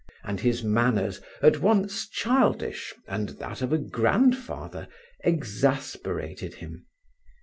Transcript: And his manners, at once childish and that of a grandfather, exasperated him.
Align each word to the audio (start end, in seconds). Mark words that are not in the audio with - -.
And 0.23 0.39
his 0.39 0.63
manners, 0.63 1.21
at 1.43 1.59
once 1.59 2.09
childish 2.09 2.91
and 3.07 3.29
that 3.37 3.61
of 3.61 3.71
a 3.71 3.77
grandfather, 3.77 4.87
exasperated 5.23 6.55
him. 6.55 6.87